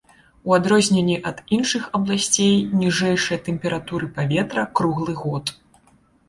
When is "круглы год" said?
4.81-5.55